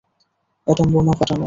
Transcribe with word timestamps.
Atom 0.67 0.87
বোমা 0.93 1.13
ফাটানো! 1.19 1.39